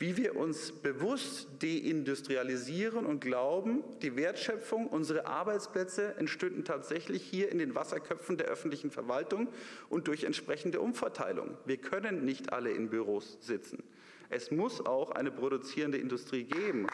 [0.00, 7.58] wie wir uns bewusst deindustrialisieren und glauben, die Wertschöpfung, unsere Arbeitsplätze entstünden tatsächlich hier in
[7.58, 9.48] den Wasserköpfen der öffentlichen Verwaltung
[9.90, 11.54] und durch entsprechende Umverteilung.
[11.66, 13.84] Wir können nicht alle in Büros sitzen.
[14.30, 16.86] Es muss auch eine produzierende Industrie geben.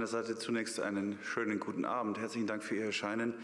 [0.00, 2.18] Meiner Seite zunächst einen schönen guten Abend.
[2.18, 3.34] Herzlichen Dank für Ihr Erscheinen.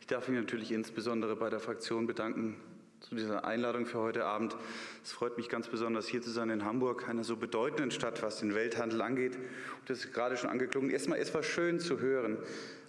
[0.00, 2.54] Ich darf mich natürlich insbesondere bei der Fraktion bedanken
[3.00, 4.56] zu dieser Einladung für heute Abend.
[5.02, 8.38] Es freut mich ganz besonders, hier zu sein in Hamburg, einer so bedeutenden Stadt, was
[8.38, 9.36] den Welthandel angeht.
[9.86, 10.88] Das ist gerade schon angeklungen.
[10.90, 12.38] Erstmal, es war schön zu hören,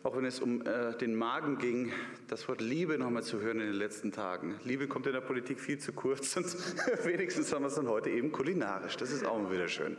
[0.03, 1.91] auch wenn es um äh, den Magen ging,
[2.27, 4.59] das Wort Liebe nochmal zu hören in den letzten Tagen.
[4.63, 6.45] Liebe kommt in der Politik viel zu kurz und
[7.03, 8.97] wenigstens haben wir es dann heute eben kulinarisch.
[8.97, 9.97] Das ist auch mal wieder schön.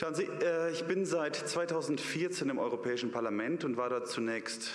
[0.00, 4.70] Schauen Sie, äh, ich bin seit 2014 im Europäischen Parlament und war dort zunächst,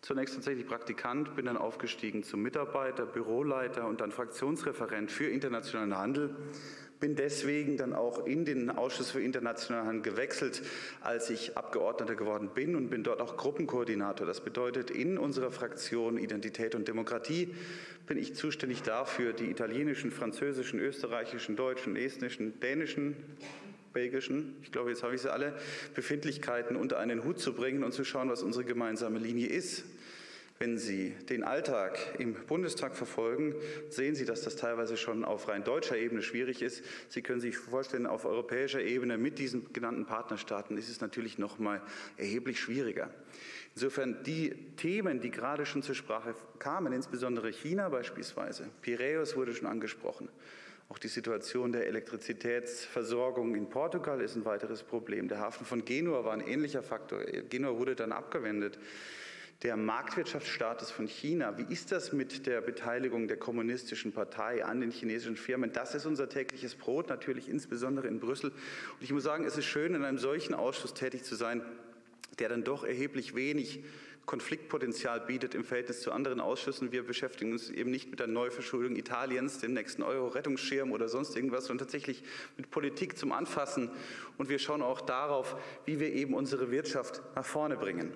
[0.00, 6.34] zunächst tatsächlich Praktikant, bin dann aufgestiegen zum Mitarbeiter, Büroleiter und dann Fraktionsreferent für internationalen Handel.
[6.98, 10.62] Bin deswegen dann auch in den Ausschuss für internationalen Handel gewechselt,
[11.02, 14.26] als ich Abgeordneter geworden bin und bin dort auch Gruppenkoordinator.
[14.26, 17.54] Das bedeutet, in unserer Fraktion Identität und Demokratie
[18.06, 23.14] bin ich zuständig dafür, die italienischen, französischen, österreichischen, deutschen, estnischen, dänischen
[23.94, 25.54] belgischen, ich glaube, jetzt habe ich sie alle,
[25.94, 29.84] Befindlichkeiten unter einen Hut zu bringen und zu schauen, was unsere gemeinsame Linie ist.
[30.60, 33.56] Wenn Sie den Alltag im Bundestag verfolgen,
[33.88, 36.84] sehen Sie, dass das teilweise schon auf rein deutscher Ebene schwierig ist.
[37.08, 41.58] Sie können sich vorstellen, auf europäischer Ebene mit diesen genannten Partnerstaaten ist es natürlich noch
[41.58, 41.82] mal
[42.16, 43.10] erheblich schwieriger.
[43.74, 49.66] Insofern die Themen, die gerade schon zur Sprache kamen, insbesondere China beispielsweise, Piräus wurde schon
[49.66, 50.28] angesprochen,
[50.88, 55.28] auch die Situation der Elektrizitätsversorgung in Portugal ist ein weiteres Problem.
[55.28, 57.24] Der Hafen von Genua war ein ähnlicher Faktor.
[57.24, 58.78] Genua wurde dann abgewendet.
[59.62, 64.90] Der Marktwirtschaftsstatus von China, wie ist das mit der Beteiligung der kommunistischen Partei an den
[64.90, 65.72] chinesischen Firmen?
[65.72, 68.50] Das ist unser tägliches Brot, natürlich insbesondere in Brüssel.
[68.50, 71.62] Und ich muss sagen, es ist schön, in einem solchen Ausschuss tätig zu sein,
[72.38, 73.84] der dann doch erheblich wenig
[74.26, 76.92] Konfliktpotenzial bietet im Verhältnis zu anderen Ausschüssen.
[76.92, 81.66] Wir beschäftigen uns eben nicht mit der Neuverschuldung Italiens, dem nächsten Euro-Rettungsschirm oder sonst irgendwas,
[81.66, 82.22] sondern tatsächlich
[82.56, 83.90] mit Politik zum Anfassen.
[84.38, 88.12] Und wir schauen auch darauf, wie wir eben unsere Wirtschaft nach vorne bringen.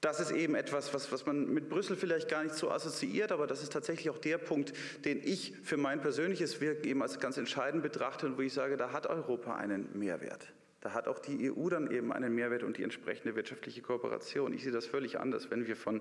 [0.00, 3.46] Das ist eben etwas, was, was man mit Brüssel vielleicht gar nicht so assoziiert, aber
[3.46, 4.72] das ist tatsächlich auch der Punkt,
[5.04, 8.78] den ich für mein persönliches Wirken eben als ganz entscheidend betrachte und wo ich sage,
[8.78, 10.52] da hat Europa einen Mehrwert.
[10.80, 14.52] Da hat auch die EU dann eben einen Mehrwert und die entsprechende wirtschaftliche Kooperation.
[14.52, 16.00] Ich sehe das völlig anders, wenn wir von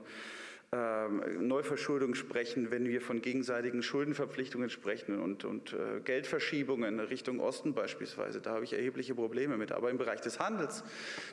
[0.72, 7.73] ähm, Neuverschuldung sprechen, wenn wir von gegenseitigen Schuldenverpflichtungen sprechen und, und äh, Geldverschiebungen Richtung Osten
[7.73, 8.40] beispielsweise.
[8.40, 9.72] Da habe ich erhebliche Probleme mit.
[9.72, 10.84] Aber im Bereich des Handels,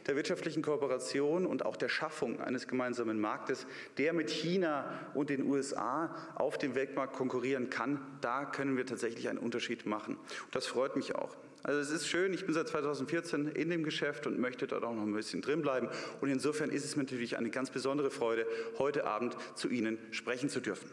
[0.06, 3.66] der wirtschaftlichen Kooperation und auch der Schaffung eines gemeinsamen Marktes,
[3.98, 9.28] der mit China und den USA auf dem Weltmarkt konkurrieren kann, da können wir tatsächlich
[9.28, 10.14] einen Unterschied machen.
[10.16, 11.36] Und das freut mich auch.
[11.62, 14.94] Also es ist schön, ich bin seit 2014 in dem Geschäft und möchte dort auch
[14.94, 15.88] noch ein bisschen drin bleiben.
[16.20, 18.46] Und insofern ist es mir natürlich eine ganz besondere Freude,
[18.78, 20.90] heute Abend zu Ihnen sprechen zu dürfen.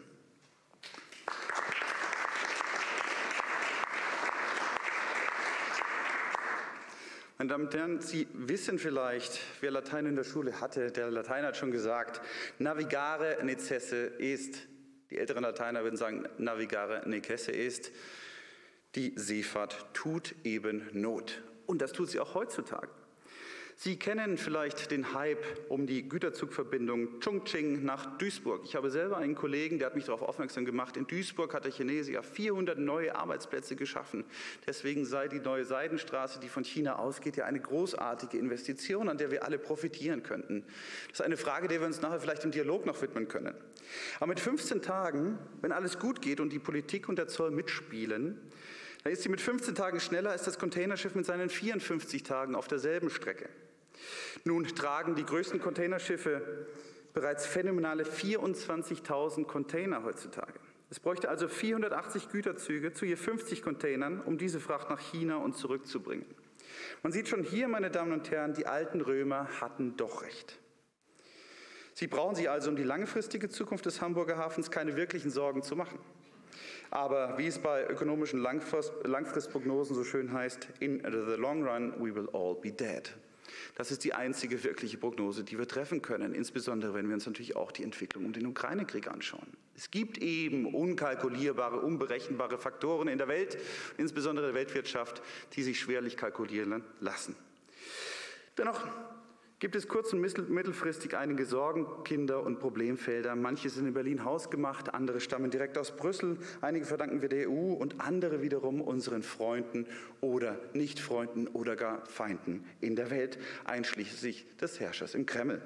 [7.44, 10.92] Meine Damen und Herren, Sie wissen vielleicht, wer Latein in der Schule hatte.
[10.92, 12.22] Der Latein hat schon gesagt,
[12.58, 14.60] navigare necesse est.
[15.10, 17.92] Die älteren Lateiner würden sagen, navigare necesse est.
[18.96, 21.42] Die Seefahrt tut eben Not.
[21.66, 22.90] Und das tut sie auch heutzutage.
[23.76, 28.62] Sie kennen vielleicht den Hype um die Güterzugverbindung Chongqing nach Duisburg.
[28.66, 30.96] Ich habe selber einen Kollegen, der hat mich darauf aufmerksam gemacht.
[30.96, 34.26] In Duisburg hat der Chinese ja 400 neue Arbeitsplätze geschaffen.
[34.68, 39.32] Deswegen sei die neue Seidenstraße, die von China ausgeht, ja eine großartige Investition, an der
[39.32, 40.64] wir alle profitieren könnten.
[41.10, 43.56] Das ist eine Frage, der wir uns nachher vielleicht im Dialog noch widmen können.
[44.18, 48.40] Aber mit 15 Tagen, wenn alles gut geht und die Politik und der Zoll mitspielen,
[49.04, 52.68] da ist sie mit 15 Tagen schneller als das Containerschiff mit seinen 54 Tagen auf
[52.68, 53.50] derselben Strecke.
[54.44, 56.68] Nun tragen die größten Containerschiffe
[57.14, 60.60] bereits phänomenale 24.000 Container heutzutage.
[60.90, 65.58] Es bräuchte also 480 Güterzüge zu je 50 Containern, um diese Fracht nach China und
[65.58, 66.26] zurückzubringen.
[67.02, 70.60] Man sieht schon hier, meine Damen und Herren, die alten Römer hatten doch recht.
[71.94, 75.76] Sie brauchen sich also um die langfristige Zukunft des Hamburger Hafens keine wirklichen Sorgen zu
[75.76, 76.00] machen.
[76.94, 82.14] Aber wie es bei ökonomischen Langfrist Langfristprognosen so schön heißt, in the long run we
[82.14, 83.12] will all be dead.
[83.74, 87.56] Das ist die einzige wirkliche Prognose, die wir treffen können, insbesondere wenn wir uns natürlich
[87.56, 89.48] auch die Entwicklung um den Ukraine-Krieg anschauen.
[89.76, 93.58] Es gibt eben unkalkulierbare, unberechenbare Faktoren in der Welt,
[93.98, 95.24] insbesondere der Weltwirtschaft,
[95.54, 97.36] die sich schwerlich kalkulieren lassen.
[98.56, 98.86] Dennoch
[99.64, 103.34] gibt es kurz- und mittelfristig einige Sorgen, Kinder und Problemfelder.
[103.38, 107.72] Manche sind in Berlin hausgemacht, andere stammen direkt aus Brüssel, einige verdanken wir der EU
[107.72, 109.88] und andere wiederum unseren Freunden
[110.20, 115.62] oder Nichtfreunden oder gar Feinden in der Welt, einschließlich des Herrschers im Kreml.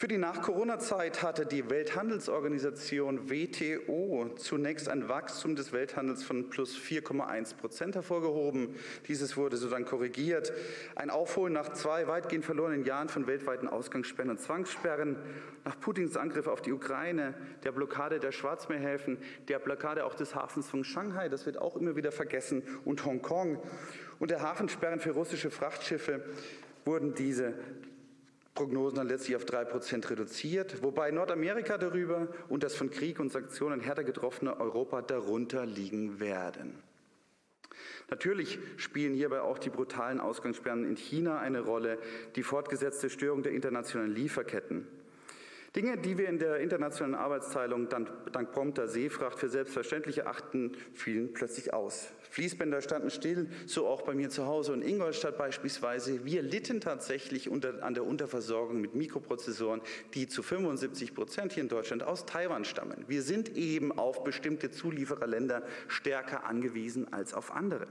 [0.00, 7.54] Für die Nach-Corona-Zeit hatte die Welthandelsorganisation WTO zunächst ein Wachstum des Welthandels von plus 4,1
[7.56, 8.76] Prozent hervorgehoben.
[9.08, 10.54] Dieses wurde so dann korrigiert.
[10.94, 15.16] Ein Aufholen nach zwei weitgehend verlorenen Jahren von weltweiten Ausgangssperren und Zwangssperren,
[15.66, 19.18] nach Putins Angriff auf die Ukraine, der Blockade der Schwarzmeerhäfen,
[19.48, 23.62] der Blockade auch des Hafens von Shanghai, das wird auch immer wieder vergessen, und Hongkong
[24.18, 26.24] und der Hafensperren für russische Frachtschiffe
[26.86, 27.52] wurden diese
[28.60, 33.32] Prognosen dann letztlich auf drei Prozent reduziert, wobei Nordamerika darüber und das von Krieg und
[33.32, 36.74] Sanktionen härter getroffene Europa darunter liegen werden.
[38.10, 41.96] Natürlich spielen hierbei auch die brutalen Ausgangssperren in China eine Rolle,
[42.36, 44.86] die fortgesetzte Störung der internationalen Lieferketten.
[45.76, 51.72] Dinge, die wir in der internationalen Arbeitsteilung dank prompter Seefracht für selbstverständlich erachten, fielen plötzlich
[51.72, 52.08] aus.
[52.30, 56.24] Fließbänder standen still, so auch bei mir zu Hause in Ingolstadt beispielsweise.
[56.24, 59.80] Wir litten tatsächlich unter, an der Unterversorgung mit Mikroprozessoren,
[60.14, 63.04] die zu 75 Prozent hier in Deutschland aus Taiwan stammen.
[63.06, 67.86] Wir sind eben auf bestimmte Zuliefererländer stärker angewiesen als auf andere.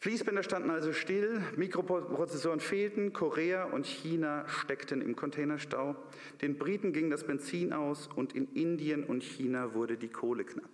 [0.00, 5.96] Fließbänder standen also still, Mikroprozessoren fehlten, Korea und China steckten im Containerstau,
[6.40, 10.70] den Briten ging das Benzin aus und in Indien und China wurde die Kohle knapp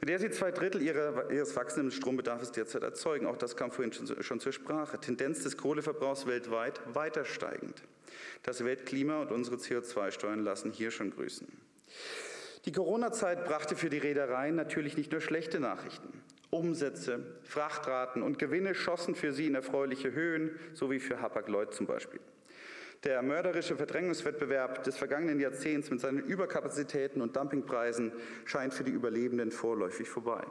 [0.00, 3.26] mit der sie zwei Drittel ihrer, ihres wachsenden Strombedarfs derzeit erzeugen.
[3.26, 4.98] Auch das kam vorhin schon, schon zur Sprache.
[5.00, 7.82] Tendenz des Kohleverbrauchs weltweit weiter steigend.
[8.42, 11.48] Das Weltklima und unsere CO2-Steuern lassen hier schon grüßen.
[12.64, 16.22] Die Corona-Zeit brachte für die Reedereien natürlich nicht nur schlechte Nachrichten.
[16.50, 21.86] Umsätze, Frachtraten und Gewinne schossen für sie in erfreuliche Höhen, so wie für Hapag-Lloyd zum
[21.86, 22.20] Beispiel.
[23.04, 28.12] Der mörderische Verdrängungswettbewerb des vergangenen Jahrzehnts mit seinen Überkapazitäten und Dumpingpreisen
[28.44, 30.44] scheint für die Überlebenden vorläufig vorbei.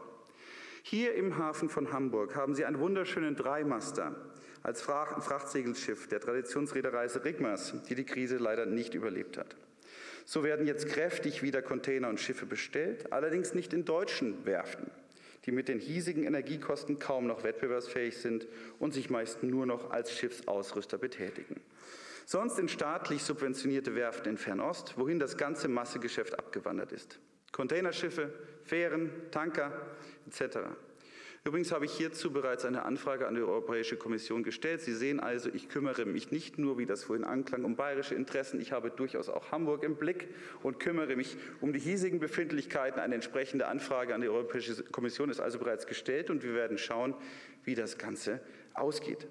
[0.83, 4.15] Hier im Hafen von Hamburg haben Sie einen wunderschönen Dreimaster
[4.63, 9.57] als Frachtsegelschiff der Traditionsreederei Rigmas, die die Krise leider nicht überlebt hat.
[10.23, 14.89] So werden jetzt kräftig wieder Container und Schiffe bestellt, allerdings nicht in deutschen Werften,
[15.47, 18.47] die mit den hiesigen Energiekosten kaum noch wettbewerbsfähig sind
[18.77, 21.61] und sich meist nur noch als Schiffsausrüster betätigen
[22.27, 27.19] sonst in staatlich subventionierte Werften in Fernost, wohin das ganze Massegeschäft abgewandert ist.
[27.53, 28.33] Containerschiffe,
[28.63, 29.71] Fähren, Tanker
[30.27, 30.57] etc.
[31.47, 34.81] Übrigens habe ich hierzu bereits eine Anfrage an die Europäische Kommission gestellt.
[34.81, 38.59] Sie sehen also, ich kümmere mich nicht nur, wie das vorhin anklang, um bayerische Interessen,
[38.59, 40.27] ich habe durchaus auch Hamburg im Blick
[40.61, 42.99] und kümmere mich um die hiesigen Befindlichkeiten.
[42.99, 47.15] Eine entsprechende Anfrage an die Europäische Kommission ist also bereits gestellt und wir werden schauen,
[47.63, 48.41] wie das Ganze
[48.73, 49.25] ausgeht.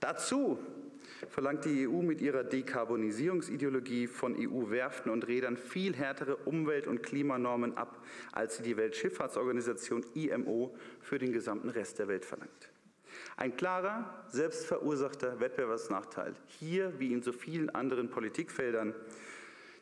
[0.00, 0.58] Dazu
[1.28, 7.76] verlangt die EU mit ihrer Dekarbonisierungsideologie von EU-Werften und Rädern viel härtere Umwelt- und Klimanormen
[7.76, 12.70] ab, als sie die Weltschifffahrtsorganisation IMO für den gesamten Rest der Welt verlangt.
[13.36, 18.94] Ein klarer, selbstverursachter Wettbewerbsnachteil, hier wie in so vielen anderen Politikfeldern,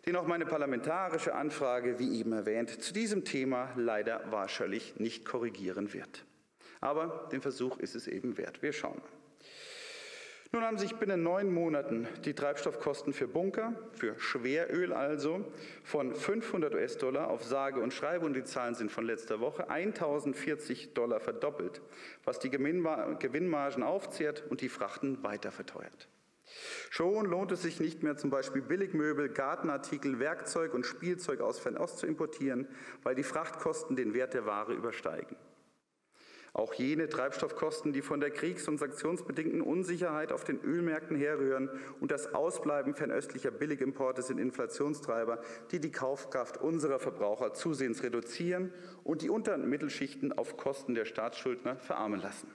[0.07, 5.93] den auch meine parlamentarische Anfrage, wie eben erwähnt, zu diesem Thema leider wahrscheinlich nicht korrigieren
[5.93, 6.25] wird.
[6.81, 8.63] Aber den Versuch ist es eben wert.
[8.63, 9.22] Wir schauen mal.
[10.55, 15.51] Nun haben sich binnen neun Monaten die Treibstoffkosten für Bunker, für Schweröl also,
[15.83, 20.93] von 500 US-Dollar auf sage und schreibe, und die Zahlen sind von letzter Woche, 1040
[20.93, 21.81] Dollar verdoppelt,
[22.25, 26.09] was die Gewinnmargen aufzehrt und die Frachten weiter verteuert.
[26.91, 31.97] Schon lohnt es sich nicht mehr, zum Beispiel Billigmöbel, Gartenartikel, Werkzeug und Spielzeug aus Fernost
[31.97, 32.69] zu importieren,
[33.03, 35.35] weil die Frachtkosten den Wert der Ware übersteigen.
[36.55, 42.11] Auch jene Treibstoffkosten, die von der kriegs- und sanktionsbedingten Unsicherheit auf den Ölmärkten herrühren und
[42.11, 45.41] das Ausbleiben fernöstlicher Billigimporte sind Inflationstreiber,
[45.71, 48.71] die die Kaufkraft unserer Verbraucher zusehends reduzieren
[49.03, 52.49] und die Unter- und Mittelschichten auf Kosten der Staatsschuldner verarmen lassen.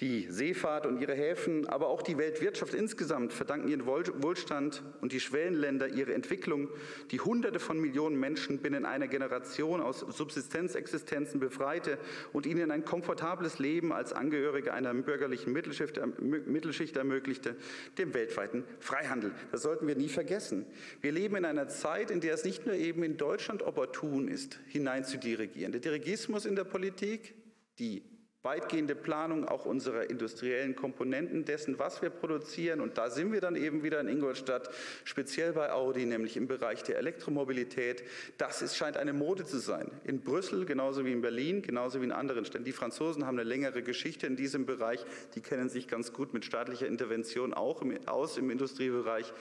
[0.00, 5.20] Die Seefahrt und ihre Häfen, aber auch die Weltwirtschaft insgesamt verdanken ihren Wohlstand und die
[5.20, 6.70] Schwellenländer ihre Entwicklung,
[7.10, 11.98] die Hunderte von Millionen Menschen binnen einer Generation aus Subsistenzexistenzen befreite
[12.32, 17.56] und ihnen ein komfortables Leben als Angehörige einer bürgerlichen Mittelschicht, Mittelschicht ermöglichte,
[17.98, 19.32] dem weltweiten Freihandel.
[19.52, 20.64] Das sollten wir nie vergessen.
[21.02, 24.60] Wir leben in einer Zeit, in der es nicht nur eben in Deutschland opportun ist,
[24.68, 25.72] hineinzudirigieren.
[25.72, 27.34] Der Dirigismus in der Politik,
[27.78, 28.02] die
[28.42, 32.80] weitgehende Planung auch unserer industriellen Komponenten dessen, was wir produzieren.
[32.80, 34.70] Und da sind wir dann eben wieder in Ingolstadt,
[35.04, 38.02] speziell bei Audi, nämlich im Bereich der Elektromobilität.
[38.38, 39.90] Das ist, scheint eine Mode zu sein.
[40.04, 42.64] In Brüssel, genauso wie in Berlin, genauso wie in anderen Städten.
[42.64, 45.04] Die Franzosen haben eine längere Geschichte in diesem Bereich.
[45.34, 49.32] Die kennen sich ganz gut mit staatlicher Intervention auch im, aus im Industriebereich.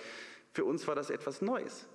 [0.52, 1.88] Für uns war das etwas Neues.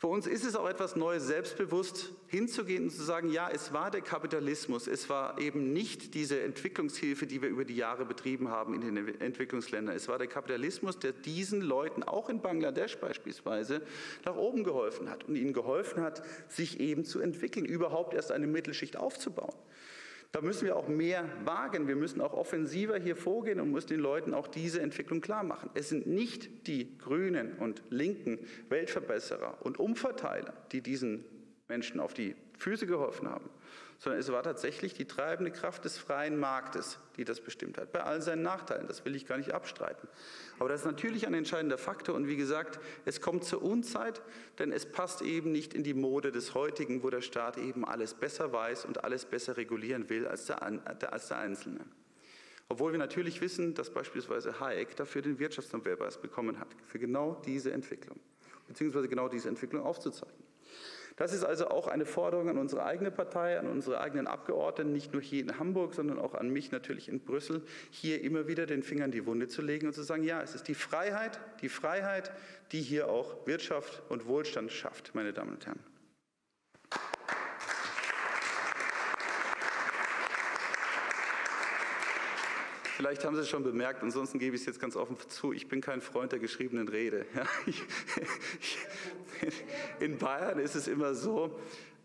[0.00, 3.90] Für uns ist es auch etwas Neues, selbstbewusst hinzugehen und zu sagen, ja, es war
[3.90, 8.72] der Kapitalismus, es war eben nicht diese Entwicklungshilfe, die wir über die Jahre betrieben haben
[8.72, 9.94] in den Entwicklungsländern.
[9.94, 13.82] Es war der Kapitalismus, der diesen Leuten, auch in Bangladesch beispielsweise,
[14.24, 18.46] nach oben geholfen hat und ihnen geholfen hat, sich eben zu entwickeln, überhaupt erst eine
[18.46, 19.54] Mittelschicht aufzubauen.
[20.32, 21.88] Da müssen wir auch mehr wagen.
[21.88, 25.70] Wir müssen auch offensiver hier vorgehen und müssen den Leuten auch diese Entwicklung klar machen.
[25.74, 31.24] Es sind nicht die grünen und linken Weltverbesserer und Umverteiler, die diesen
[31.68, 33.48] Menschen auf die Füße geholfen haben,
[33.98, 37.92] sondern es war tatsächlich die treibende Kraft des freien Marktes, die das bestimmt hat.
[37.92, 40.08] Bei all seinen Nachteilen, das will ich gar nicht abstreiten.
[40.58, 44.22] Aber das ist natürlich ein entscheidender Faktor und wie gesagt, es kommt zur Unzeit,
[44.58, 48.14] denn es passt eben nicht in die Mode des heutigen, wo der Staat eben alles
[48.14, 51.80] besser weiß und alles besser regulieren will als der, als der Einzelne.
[52.68, 57.72] Obwohl wir natürlich wissen, dass beispielsweise Hayek dafür den Wirtschaftsnobelpreis bekommen hat, für genau diese
[57.72, 58.20] Entwicklung,
[58.68, 60.49] beziehungsweise genau diese Entwicklung aufzuzeigen.
[61.20, 65.12] Das ist also auch eine Forderung an unsere eigene Partei, an unsere eigenen Abgeordneten, nicht
[65.12, 67.60] nur hier in Hamburg, sondern auch an mich natürlich in Brüssel,
[67.90, 70.54] hier immer wieder den Finger in die Wunde zu legen und zu sagen, ja, es
[70.54, 72.32] ist die Freiheit, die Freiheit,
[72.72, 75.80] die hier auch Wirtschaft und Wohlstand schafft, meine Damen und Herren.
[83.00, 85.68] Vielleicht haben Sie es schon bemerkt, ansonsten gebe ich es jetzt ganz offen zu, ich
[85.68, 87.24] bin kein Freund der geschriebenen Rede.
[87.34, 87.82] Ja, ich,
[90.00, 91.58] in Bayern ist es immer so,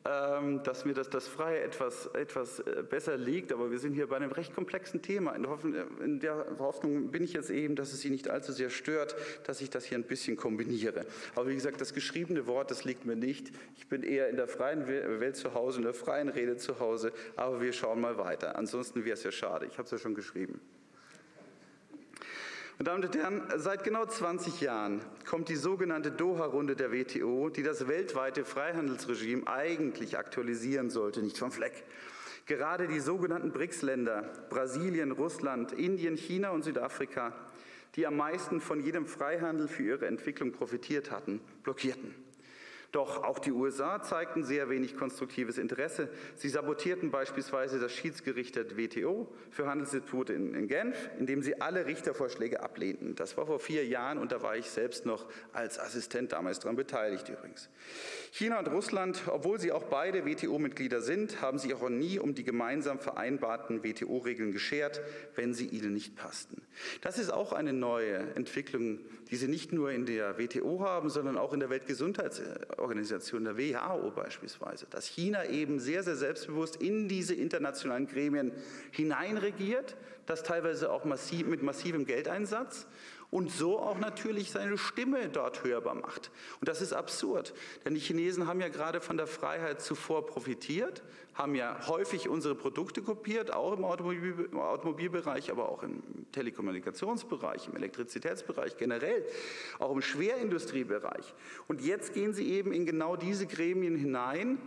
[0.06, 4.08] ähm, dass mir das, das Freie etwas, etwas äh, besser liegt, aber wir sind hier
[4.08, 5.34] bei einem recht komplexen Thema.
[5.34, 8.70] In Hoffnung, in der Hoffnung bin ich jetzt eben, dass es Sie nicht allzu sehr
[8.70, 11.06] stört, dass ich das hier ein bisschen kombiniere.
[11.36, 13.52] Aber wie gesagt, das geschriebene Wort, das liegt mir nicht.
[13.75, 17.12] Ich bin eher in der freien Welt zu Hause, in der freien Rede zu Hause,
[17.36, 18.56] aber wir schauen mal weiter.
[18.56, 19.66] Ansonsten wäre es ja schade.
[19.66, 20.62] Ich habe es ja schon geschrieben.
[22.77, 27.63] Meine Damen und Herren, seit genau 20 Jahren kommt die sogenannte Doha-Runde der WTO, die
[27.63, 31.86] das weltweite Freihandelsregime eigentlich aktualisieren sollte, nicht vom Fleck.
[32.48, 37.32] Gerade die sogenannten BRICS-Länder, Brasilien, Russland, Indien, China und Südafrika,
[37.96, 42.25] die am meisten von jedem Freihandel für ihre Entwicklung profitiert hatten, blockierten.
[42.96, 46.08] Doch auch die USA zeigten sehr wenig konstruktives Interesse.
[46.38, 51.88] Sie sabotierten beispielsweise das Schiedsgericht der WTO für Handelsdispute in, in Genf, indem sie alle
[51.88, 53.14] Richtervorschläge ablehnten.
[53.16, 56.78] Das war vor vier Jahren und da war ich selbst noch als Assistent damals daran
[56.78, 57.70] beteiligt übrigens.
[58.32, 62.46] China und Russland, obwohl sie auch beide WTO-Mitglieder sind, haben sich auch nie um die
[62.46, 65.02] gemeinsam vereinbarten WTO-Regeln geschert,
[65.36, 66.62] wenn sie ihnen nicht passten.
[67.02, 69.00] Das ist auch eine neue Entwicklung,
[69.30, 72.85] die sie nicht nur in der WTO haben, sondern auch in der Weltgesundheitsorganisation.
[72.86, 78.51] Organisation der WHO beispielsweise, dass China eben sehr, sehr selbstbewusst in diese internationalen Gremien
[78.92, 82.86] hineinregiert, das teilweise auch massiv, mit massivem Geldeinsatz
[83.36, 86.32] und so auch natürlich seine Stimme dort hörbar macht.
[86.62, 91.04] Und das ist absurd, denn die Chinesen haben ja gerade von der Freiheit zuvor profitiert,
[91.34, 96.01] haben ja häufig unsere Produkte kopiert, auch im Automobil, Automobilbereich, aber auch im
[96.32, 99.25] Telekommunikationsbereich, im Elektrizitätsbereich generell,
[99.80, 101.34] auch im Schwerindustriebereich.
[101.68, 104.60] Und jetzt gehen sie eben in genau diese Gremien hinein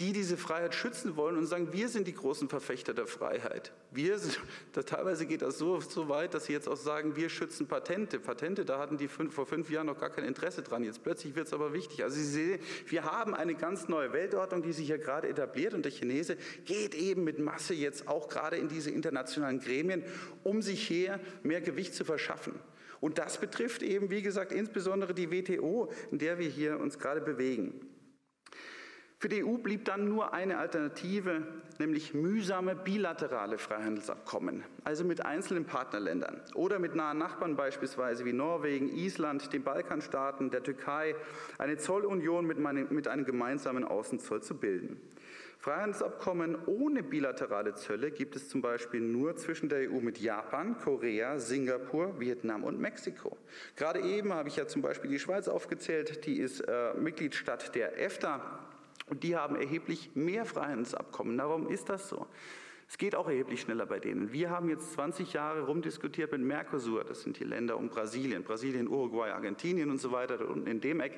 [0.00, 3.72] die diese Freiheit schützen wollen und sagen, wir sind die großen Verfechter der Freiheit.
[3.92, 4.18] Wir
[4.72, 8.18] das, teilweise geht das so, so weit, dass sie jetzt auch sagen, wir schützen Patente.
[8.18, 10.82] Patente, da hatten die fünf, vor fünf Jahren noch gar kein Interesse dran.
[10.82, 12.02] Jetzt plötzlich wird es aber wichtig.
[12.02, 15.84] Also Sie sehen, wir haben eine ganz neue Weltordnung, die sich hier gerade etabliert und
[15.84, 20.02] der Chinese geht eben mit Masse jetzt auch gerade in diese internationalen Gremien,
[20.42, 22.58] um sich hier mehr Gewicht zu verschaffen.
[23.00, 27.20] Und das betrifft eben, wie gesagt, insbesondere die WTO, in der wir hier uns gerade
[27.20, 27.93] bewegen.
[29.24, 31.40] Für die EU blieb dann nur eine Alternative,
[31.78, 38.90] nämlich mühsame bilaterale Freihandelsabkommen, also mit einzelnen Partnerländern oder mit nahen Nachbarn beispielsweise wie Norwegen,
[38.90, 41.14] Island, den Balkanstaaten, der Türkei,
[41.56, 42.58] eine Zollunion mit,
[43.08, 45.00] einem gemeinsamen Außenzoll zu bilden.
[45.58, 51.38] Freihandelsabkommen ohne bilaterale Zölle gibt es zum Beispiel nur zwischen der EU mit Japan, Korea,
[51.38, 53.38] Singapur, Vietnam und Mexiko.
[53.74, 57.98] Gerade eben habe ich ja zum Beispiel die Schweiz aufgezählt, die ist äh, Mitgliedstaat der
[57.98, 58.60] EFTA
[59.06, 61.36] und die haben erheblich mehr Freihandelsabkommen.
[61.38, 62.26] Warum ist das so?
[62.88, 64.32] Es geht auch erheblich schneller bei denen.
[64.32, 68.88] Wir haben jetzt 20 Jahre rumdiskutiert mit Mercosur, das sind die Länder um Brasilien, Brasilien,
[68.88, 71.14] Uruguay, Argentinien und so weiter, unten in dem Eck.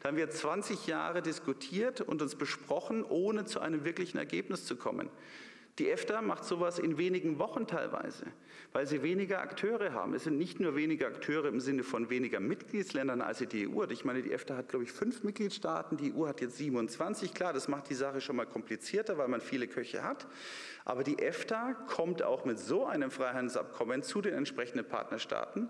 [0.00, 4.76] Da haben wir 20 Jahre diskutiert und uns besprochen, ohne zu einem wirklichen Ergebnis zu
[4.76, 5.10] kommen.
[5.78, 8.26] Die EFTA macht sowas in wenigen Wochen teilweise,
[8.72, 10.12] weil sie weniger Akteure haben.
[10.12, 13.92] Es sind nicht nur weniger Akteure im Sinne von weniger Mitgliedsländern, als die EU hat.
[13.92, 17.32] Ich meine, die EFTA hat, glaube ich, fünf Mitgliedstaaten, die EU hat jetzt 27.
[17.32, 20.26] Klar, das macht die Sache schon mal komplizierter, weil man viele Köche hat.
[20.84, 25.68] Aber die EFTA kommt auch mit so einem Freihandelsabkommen zu den entsprechenden Partnerstaaten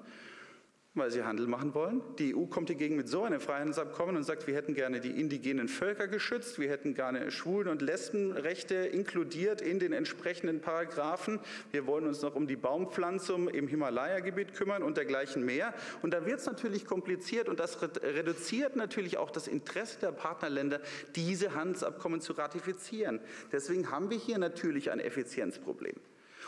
[0.99, 2.03] weil sie Handel machen wollen.
[2.19, 5.69] Die EU kommt hingegen mit so einem Freihandelsabkommen und sagt, wir hätten gerne die indigenen
[5.69, 11.41] Völker geschützt, wir hätten gerne Schwulen- und Lesbenrechte inkludiert in den entsprechenden Paragraphen.
[11.73, 15.73] Wir wollen uns noch um die Baumpflanzung im Himalaya-Gebiet kümmern und dergleichen mehr.
[16.03, 20.81] Und da wird es natürlich kompliziert und das reduziert natürlich auch das Interesse der Partnerländer,
[21.15, 23.21] diese Handelsabkommen zu ratifizieren.
[23.53, 25.95] Deswegen haben wir hier natürlich ein Effizienzproblem.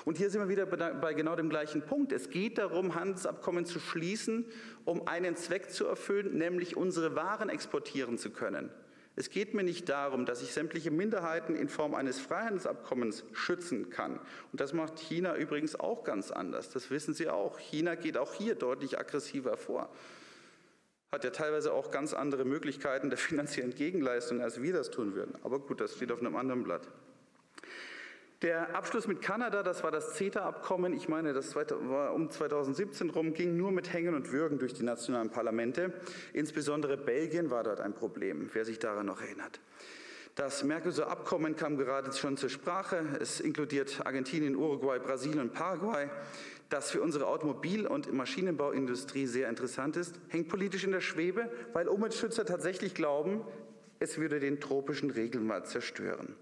[0.04, 2.12] Und hier sind wir wieder bei genau dem gleichen Punkt.
[2.12, 4.46] Es geht darum, Handelsabkommen zu schließen,
[4.84, 8.70] um einen Zweck zu erfüllen, nämlich unsere Waren exportieren zu können.
[9.16, 14.18] Es geht mir nicht darum, dass ich sämtliche Minderheiten in Form eines Freihandelsabkommens schützen kann.
[14.52, 16.70] Und das macht China übrigens auch ganz anders.
[16.70, 17.58] Das wissen Sie auch.
[17.58, 19.90] China geht auch hier deutlich aggressiver vor.
[21.12, 25.34] Hat ja teilweise auch ganz andere Möglichkeiten der finanziellen Gegenleistung, als wir das tun würden.
[25.42, 26.88] Aber gut, das steht auf einem anderen Blatt.
[28.42, 33.34] Der Abschluss mit Kanada, das war das CETA-Abkommen, ich meine, das war um 2017 rum,
[33.34, 35.92] ging nur mit Hängen und Würgen durch die nationalen Parlamente.
[36.32, 39.60] Insbesondere Belgien war dort ein Problem, wer sich daran noch erinnert.
[40.36, 43.04] Das Mercosur-Abkommen kam gerade schon zur Sprache.
[43.20, 46.08] Es inkludiert Argentinien, Uruguay, Brasilien und Paraguay.
[46.70, 51.88] Das für unsere Automobil- und Maschinenbauindustrie sehr interessant ist, hängt politisch in der Schwebe, weil
[51.88, 53.42] Umweltschützer tatsächlich glauben,
[53.98, 56.36] es würde den tropischen Regenwald zerstören.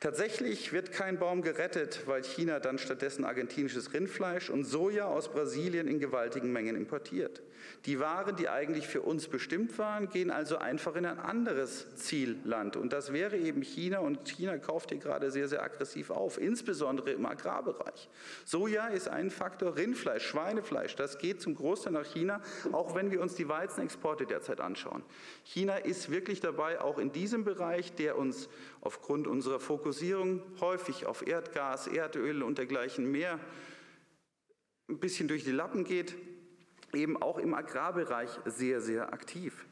[0.00, 5.86] Tatsächlich wird kein Baum gerettet, weil China dann stattdessen argentinisches Rindfleisch und Soja aus Brasilien
[5.86, 7.40] in gewaltigen Mengen importiert.
[7.86, 12.76] Die Waren, die eigentlich für uns bestimmt waren, gehen also einfach in ein anderes Zielland.
[12.76, 13.98] Und das wäre eben China.
[13.98, 18.08] Und China kauft hier gerade sehr, sehr aggressiv auf, insbesondere im Agrarbereich.
[18.44, 22.40] Soja ist ein Faktor, Rindfleisch, Schweinefleisch, das geht zum Großteil nach China,
[22.72, 25.02] auch wenn wir uns die Weizenexporte derzeit anschauen.
[25.44, 28.48] China ist wirklich dabei, auch in diesem Bereich, der uns
[28.80, 33.38] aufgrund unserer Fokussierung häufig auf Erdgas, Erdöl und dergleichen mehr
[34.88, 36.14] ein bisschen durch die Lappen geht,
[36.94, 39.66] eben auch im Agrarbereich sehr, sehr aktiv.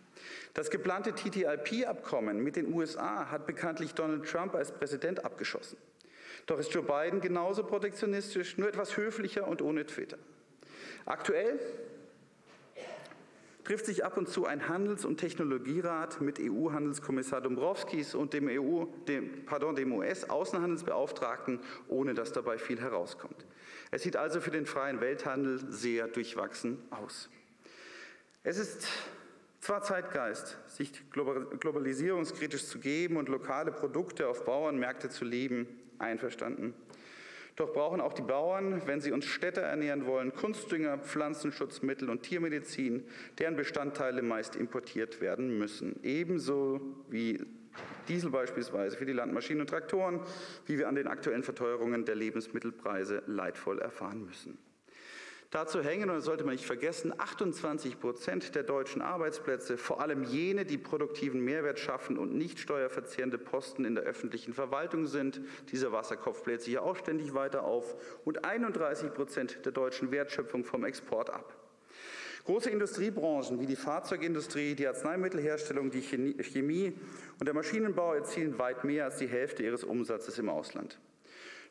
[0.55, 5.79] Das geplante TTIP-Abkommen mit den USA hat bekanntlich Donald Trump als Präsident abgeschossen.
[6.47, 10.19] Doch ist Joe Biden genauso protektionistisch, nur etwas höflicher und ohne Twitter.
[11.07, 11.59] Aktuell
[13.65, 18.87] trifft sich ab und zu ein Handels- und Technologierat mit EU-Handelskommissar Dombrovskis und dem, EU,
[19.07, 23.47] dem, pardon, dem US-Außenhandelsbeauftragten, ohne dass dabei viel herauskommt.
[23.91, 27.29] Es sieht also für den freien Welthandel sehr durchwachsen aus.
[28.43, 28.87] Es ist
[29.61, 35.67] zwar Zeitgeist, sich globalisierungskritisch zu geben und lokale Produkte auf Bauernmärkte zu lieben,
[35.99, 36.75] einverstanden.
[37.57, 43.05] Doch brauchen auch die Bauern, wenn sie uns Städte ernähren wollen, Kunstdünger, Pflanzenschutzmittel und Tiermedizin,
[43.39, 46.01] deren Bestandteile meist importiert werden müssen.
[46.03, 47.45] Ebenso wie
[48.09, 50.21] Diesel beispielsweise für die Landmaschinen und Traktoren,
[50.67, 54.59] wie wir an den aktuellen Verteuerungen der Lebensmittelpreise leidvoll erfahren müssen.
[55.51, 60.23] Dazu hängen, und das sollte man nicht vergessen, 28 Prozent der deutschen Arbeitsplätze, vor allem
[60.23, 65.41] jene, die produktiven Mehrwert schaffen und nicht steuerverzehrende Posten in der öffentlichen Verwaltung sind.
[65.73, 70.65] Dieser Wasserkopf bläht sich ja auch ständig weiter auf und 31 Prozent der deutschen Wertschöpfung
[70.65, 71.60] vom Export ab.
[72.45, 76.93] Große Industriebranchen wie die Fahrzeugindustrie, die Arzneimittelherstellung, die Chemie
[77.39, 80.99] und der Maschinenbau erzielen weit mehr als die Hälfte ihres Umsatzes im Ausland.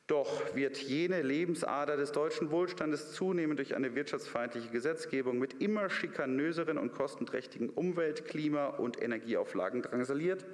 [0.10, 6.80] Doch wird jene Lebensader des deutschen Wohlstandes zunehmend durch eine wirtschaftsfeindliche Gesetzgebung mit immer schikanöseren
[6.80, 10.48] und kostenträchtigen Umwelt-, Klima- und Energieauflagen drangsaliert,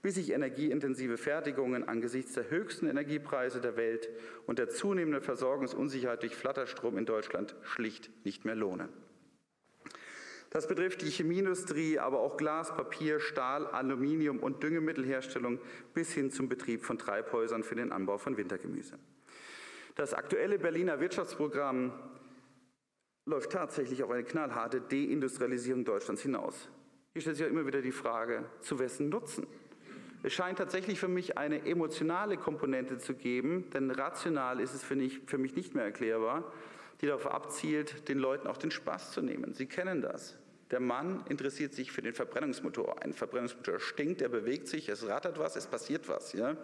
[0.00, 4.08] bis sich energieintensive Fertigungen angesichts der höchsten Energiepreise der Welt
[4.46, 8.88] und der zunehmenden Versorgungsunsicherheit durch Flatterstrom in Deutschland schlicht nicht mehr lohnen.
[10.50, 15.60] Das betrifft die Chemieindustrie, aber auch Glas, Papier, Stahl, Aluminium und Düngemittelherstellung
[15.94, 18.98] bis hin zum Betrieb von Treibhäusern für den Anbau von Wintergemüse.
[19.94, 21.92] Das aktuelle Berliner Wirtschaftsprogramm
[23.26, 26.68] läuft tatsächlich auf eine knallharte Deindustrialisierung Deutschlands hinaus.
[27.12, 29.46] Hier stellt sich ja immer wieder die Frage, zu wessen Nutzen?
[30.22, 34.96] Es scheint tatsächlich für mich eine emotionale Komponente zu geben, denn rational ist es für
[34.96, 36.52] mich, für mich nicht mehr erklärbar,
[37.00, 39.54] die darauf abzielt, den Leuten auch den Spaß zu nehmen.
[39.54, 40.39] Sie kennen das.
[40.70, 43.02] Der Mann interessiert sich für den Verbrennungsmotor.
[43.02, 46.32] Ein Verbrennungsmotor stinkt, er bewegt sich, es rattert was, es passiert was.
[46.32, 46.56] Ja?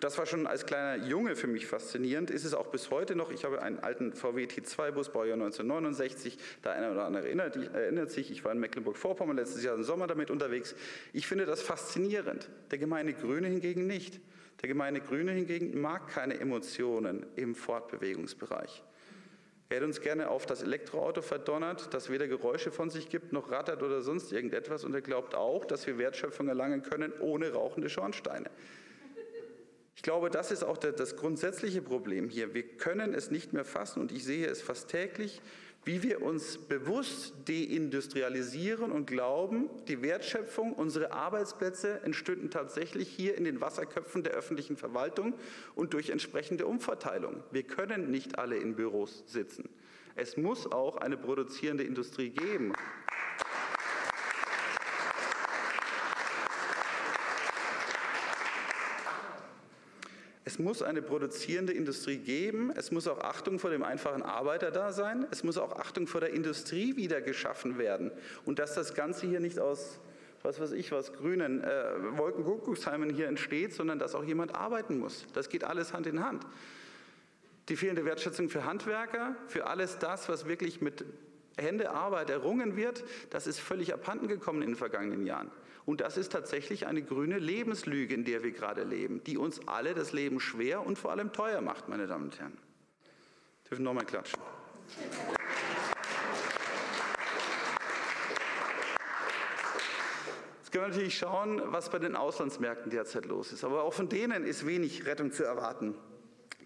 [0.00, 3.30] Das war schon als kleiner Junge für mich faszinierend, ist es auch bis heute noch.
[3.30, 8.30] Ich habe einen alten VW T2-Bus, Baujahr 1969, der eine oder andere erinnert, erinnert sich,
[8.30, 10.74] ich war in Mecklenburg-Vorpommern letztes Jahr im Sommer damit unterwegs.
[11.14, 12.50] Ich finde das faszinierend.
[12.70, 14.20] Der gemeine Grüne hingegen nicht.
[14.60, 18.82] Der gemeine Grüne hingegen mag keine Emotionen im Fortbewegungsbereich.
[19.68, 23.50] Er hätte uns gerne auf das Elektroauto verdonnert, das weder Geräusche von sich gibt, noch
[23.50, 24.84] rattert oder sonst irgendetwas.
[24.84, 28.48] Und er glaubt auch, dass wir Wertschöpfung erlangen können ohne rauchende Schornsteine.
[29.96, 32.54] Ich glaube, das ist auch das grundsätzliche Problem hier.
[32.54, 35.40] Wir können es nicht mehr fassen und ich sehe es fast täglich,
[35.86, 43.44] wie wir uns bewusst deindustrialisieren und glauben, die Wertschöpfung, unsere Arbeitsplätze entstünden tatsächlich hier in
[43.44, 45.34] den Wasserköpfen der öffentlichen Verwaltung
[45.76, 47.40] und durch entsprechende Umverteilung.
[47.52, 49.68] Wir können nicht alle in Büros sitzen.
[50.16, 52.72] Es muss auch eine produzierende Industrie geben.
[60.56, 62.72] Es muss eine produzierende Industrie geben.
[62.74, 65.26] Es muss auch Achtung vor dem einfachen Arbeiter da sein.
[65.30, 68.10] Es muss auch Achtung vor der Industrie wieder geschaffen werden.
[68.46, 70.00] Und dass das Ganze hier nicht aus,
[70.42, 71.68] was weiß ich, was grünen äh,
[72.16, 75.26] Wolkenkuckucksheimen hier entsteht, sondern dass auch jemand arbeiten muss.
[75.34, 76.46] Das geht alles Hand in Hand.
[77.68, 81.04] Die fehlende Wertschätzung für Handwerker, für alles das, was wirklich mit
[81.56, 85.50] Händearbeit errungen wird, das ist völlig abhanden gekommen in den vergangenen Jahren.
[85.86, 89.94] Und das ist tatsächlich eine grüne Lebenslüge, in der wir gerade leben, die uns alle
[89.94, 92.58] das Leben schwer und vor allem teuer macht, meine Damen und Herren.
[93.62, 94.38] Wir dürfen nochmal klatschen.
[100.58, 103.62] Jetzt können wir natürlich schauen, was bei den Auslandsmärkten derzeit los ist.
[103.62, 105.94] Aber auch von denen ist wenig Rettung zu erwarten.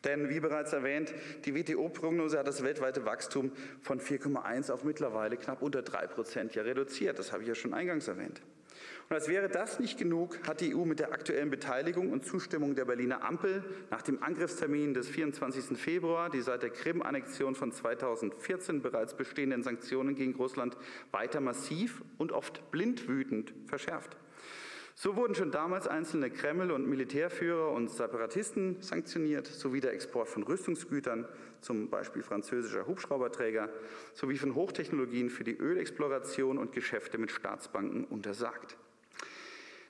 [0.04, 1.12] Denn wie bereits erwähnt,
[1.44, 6.62] die WTO-Prognose hat das weltweite Wachstum von 4,1 auf mittlerweile knapp unter 3 Prozent ja
[6.62, 7.18] reduziert.
[7.18, 8.40] Das habe ich ja schon eingangs erwähnt.
[9.08, 12.76] Und als wäre das nicht genug, hat die EU mit der aktuellen Beteiligung und Zustimmung
[12.76, 15.76] der Berliner Ampel nach dem Angriffstermin des 24.
[15.76, 20.76] Februar die seit der Krim-Annexion von 2014 bereits bestehenden Sanktionen gegen Russland
[21.10, 24.16] weiter massiv und oft blindwütend verschärft.
[25.02, 30.42] So wurden schon damals einzelne Kreml- und Militärführer und Separatisten sanktioniert, sowie der Export von
[30.42, 31.26] Rüstungsgütern,
[31.62, 33.70] zum Beispiel französischer Hubschrauberträger,
[34.12, 38.76] sowie von Hochtechnologien für die Ölexploration und Geschäfte mit Staatsbanken untersagt.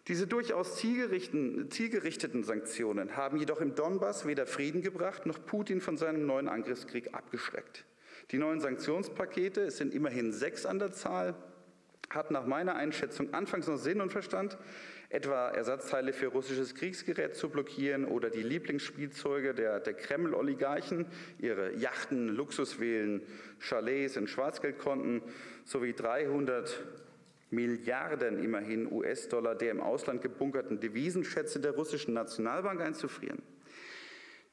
[0.06, 6.24] Diese durchaus zielgerichteten Sanktionen haben jedoch im Donbass weder Frieden gebracht noch Putin von seinem
[6.24, 7.84] neuen Angriffskrieg abgeschreckt.
[8.30, 11.34] Die neuen Sanktionspakete, es sind immerhin sechs an der Zahl,
[12.10, 14.58] hatten nach meiner Einschätzung anfangs noch Sinn und Verstand,
[15.10, 21.06] etwa Ersatzteile für russisches Kriegsgerät zu blockieren oder die Lieblingsspielzeuge der, der Kreml-Oligarchen,
[21.40, 23.20] ihre Yachten, Luxusvillen,
[23.58, 25.20] Chalets in Schwarzgeldkonten
[25.64, 26.80] sowie 300
[27.50, 33.42] Milliarden immerhin US-Dollar der im Ausland gebunkerten Devisenschätze der russischen Nationalbank einzufrieren.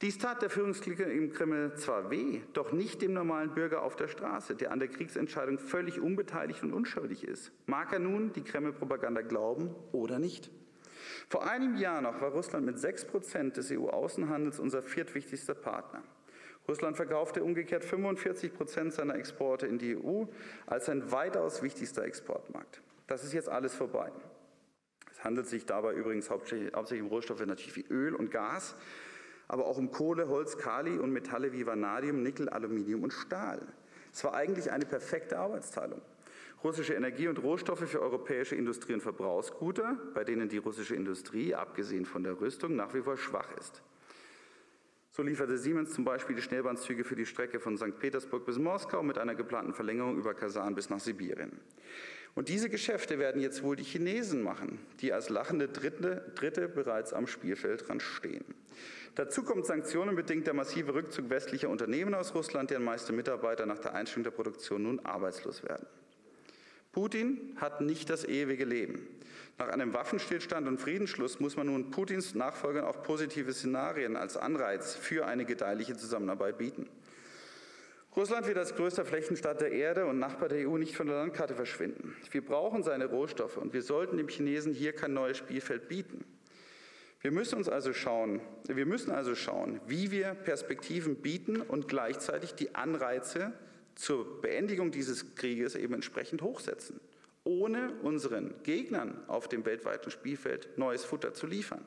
[0.02, 4.08] Dies tat der Führungsklicke im Kreml zwar weh, doch nicht dem normalen Bürger auf der
[4.08, 7.52] Straße, der an der Kriegsentscheidung völlig unbeteiligt und unschuldig ist.
[7.66, 10.52] Mag er nun die Kreml-Propaganda glauben oder nicht?
[11.30, 16.04] Vor einem Jahr noch war Russland mit 6 Prozent des EU-Außenhandels unser viertwichtigster Partner.
[16.68, 20.26] Russland verkaufte umgekehrt 45 Prozent seiner Exporte in die EU
[20.68, 22.84] als sein weitaus wichtigster Exportmarkt.
[23.08, 24.12] Das ist jetzt alles vorbei.
[25.10, 28.76] Es handelt sich dabei übrigens hauptsächlich, hauptsächlich um Rohstoffe natürlich wie Öl und Gas,
[29.48, 33.62] aber auch um Kohle, Holz, Kali und Metalle wie Vanadium, Nickel, Aluminium und Stahl.
[34.14, 36.02] Es war eigentlich eine perfekte Arbeitsteilung.
[36.64, 42.06] Russische Energie und Rohstoffe für europäische Industrie und Verbrauchsgüter, bei denen die russische Industrie, abgesehen
[42.06, 43.84] von der Rüstung, nach wie vor schwach ist.
[45.12, 47.98] So lieferte Siemens zum Beispiel die Schnellbahnzüge für die Strecke von St.
[48.00, 51.60] Petersburg bis Moskau mit einer geplanten Verlängerung über Kasan bis nach Sibirien.
[52.38, 57.12] Und diese Geschäfte werden jetzt wohl die Chinesen machen, die als lachende Dritte, Dritte bereits
[57.12, 58.46] am Spielfeldrand stehen.
[59.16, 63.96] Dazu kommt sanktionenbedingt der massive Rückzug westlicher Unternehmen aus Russland, deren meiste Mitarbeiter nach der
[63.96, 65.88] Einstellung der Produktion nun arbeitslos werden.
[66.92, 69.08] Putin hat nicht das ewige Leben.
[69.58, 74.94] Nach einem Waffenstillstand und Friedensschluss muss man nun Putins Nachfolgern auch positive Szenarien als Anreiz
[74.94, 76.88] für eine gedeihliche Zusammenarbeit bieten.
[78.18, 81.54] Russland wird als größter Flächenstaat der Erde und Nachbar der EU nicht von der Landkarte
[81.54, 82.16] verschwinden.
[82.32, 86.26] Wir brauchen seine Rohstoffe und wir sollten dem Chinesen hier kein neues Spielfeld bieten.
[87.22, 92.56] Wir müssen uns also schauen, wir müssen also schauen, wie wir Perspektiven bieten und gleichzeitig
[92.56, 93.54] die Anreize
[93.94, 97.00] zur Beendigung dieses Krieges eben entsprechend hochsetzen.
[97.44, 101.86] ohne unseren Gegnern auf dem weltweiten Spielfeld neues Futter zu liefern.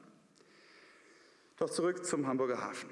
[1.59, 2.88] Doch zurück zum Hamburger Hafen.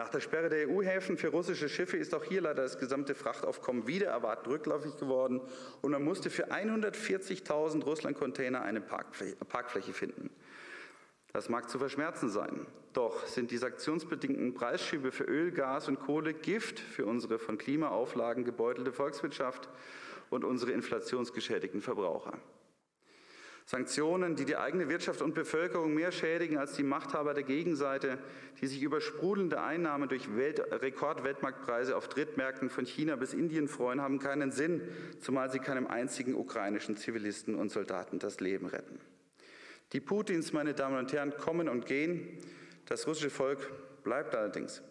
[0.00, 3.86] Nach der Sperre der EU-Häfen für russische Schiffe ist auch hier leider das gesamte Frachtaufkommen
[3.86, 5.42] wieder erwartend rückläufig geworden
[5.82, 10.30] und man musste für 140.000 Russland-Container eine Parkfläche finden.
[11.34, 16.32] Das mag zu verschmerzen sein, doch sind die sanktionsbedingten Preisschübe für Öl, Gas und Kohle
[16.32, 19.68] Gift für unsere von Klimaauflagen gebeutelte Volkswirtschaft
[20.30, 22.38] und unsere inflationsgeschädigten Verbraucher.
[23.70, 28.18] Sanktionen, die die eigene Wirtschaft und Bevölkerung mehr schädigen als die Machthaber der Gegenseite,
[28.60, 34.00] die sich über sprudelnde Einnahmen durch Welt Rekordweltmarktpreise auf Drittmärkten von China bis Indien freuen,
[34.00, 34.80] haben keinen Sinn,
[35.20, 38.98] zumal sie keinem einzigen ukrainischen Zivilisten und Soldaten das Leben retten.
[39.92, 42.38] Die Putins, meine Damen und Herren, kommen und gehen.
[42.86, 43.70] Das russische Volk
[44.02, 44.82] bleibt allerdings.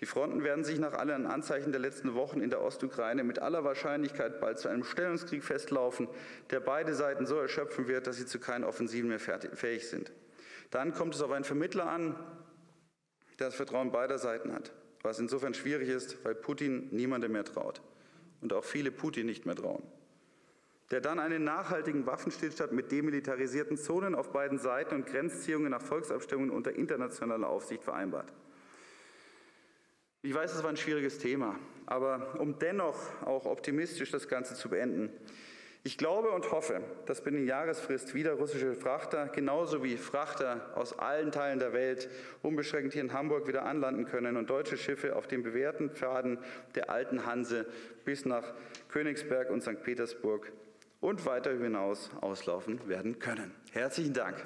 [0.00, 3.64] Die Fronten werden sich nach allen Anzeichen der letzten Wochen in der Ostukraine mit aller
[3.64, 6.08] Wahrscheinlichkeit bald zu einem Stellungskrieg festlaufen,
[6.50, 10.12] der beide Seiten so erschöpfen wird, dass sie zu keinen Offensiven mehr fähig sind.
[10.70, 12.16] Dann kommt es auf einen Vermittler an,
[13.38, 17.80] der das Vertrauen beider Seiten hat, was insofern schwierig ist, weil Putin niemandem mehr traut
[18.40, 19.82] und auch viele Putin nicht mehr trauen
[20.90, 26.50] der dann einen nachhaltigen Waffenstillstand mit demilitarisierten Zonen auf beiden Seiten und Grenzziehungen nach Volksabstimmungen
[26.50, 28.32] unter internationaler Aufsicht vereinbart.
[30.24, 34.70] Ich weiß, es war ein schwieriges Thema, aber um dennoch auch optimistisch das Ganze zu
[34.70, 35.10] beenden.
[35.82, 41.30] Ich glaube und hoffe, dass binnen Jahresfrist wieder russische Frachter, genauso wie Frachter aus allen
[41.30, 42.08] Teilen der Welt,
[42.40, 46.38] unbeschränkt hier in Hamburg wieder anlanden können und deutsche Schiffe auf den bewährten Pfaden
[46.74, 47.66] der alten Hanse
[48.06, 48.54] bis nach
[48.88, 49.82] Königsberg und St.
[49.82, 50.50] Petersburg
[51.02, 53.54] und weiter hinaus auslaufen werden können.
[53.72, 54.42] Herzlichen Dank.